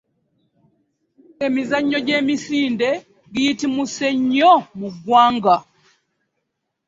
Emizannyo 1.45 1.99
gy'emisinde 2.05 2.89
giyitimuse 3.33 4.07
nnyo 4.17 4.53
mu 4.77 4.87
ggwanga. 4.93 5.55